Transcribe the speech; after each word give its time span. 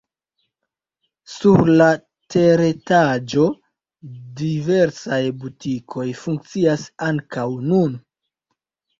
Sur 1.31 1.65
la 1.81 1.89
teretaĝo 2.35 3.43
diversaj 4.39 5.19
butikoj 5.43 6.07
funkcias 6.23 6.87
ankaŭ 7.09 7.45
nun. 7.73 7.93